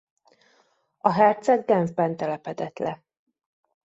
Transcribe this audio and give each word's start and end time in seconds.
A 0.97 1.11
herceg 1.11 1.65
Genfben 1.65 2.17
telepedett 2.17 2.79
le. 2.79 3.03